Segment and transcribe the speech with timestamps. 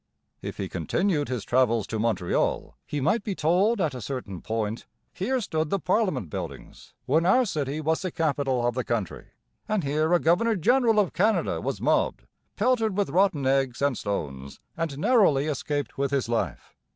[0.41, 4.87] If he continued his travels to Montreal, he might be told, at a certain point,
[5.13, 9.27] 'Here stood the Parliament Buildings, when our city was the capital of the country;
[9.69, 12.25] and here a governor general of Canada was mobbed,
[12.55, 16.73] pelted with rotten eggs and stones, and narrowly escaped with his life.'